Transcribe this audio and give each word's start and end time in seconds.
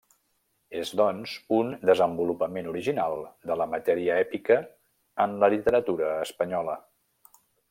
És 0.77 0.93
doncs, 1.01 1.33
un 1.57 1.69
desenvolupament 1.89 2.69
original 2.71 3.15
de 3.51 3.59
la 3.61 3.69
matèria 3.77 4.17
èpica 4.25 4.59
en 5.27 5.37
la 5.45 5.55
literatura 5.57 6.11
espanyola. 6.27 6.81